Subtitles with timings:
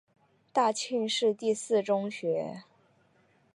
[0.51, 2.63] 大庆市第四中学。